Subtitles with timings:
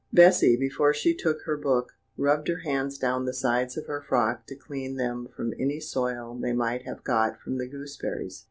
[0.11, 4.47] Bessy, before she took her book, rubbed her hands down the sides of her frock
[4.47, 8.39] to clean them from any soil they might have got from the gooseberries.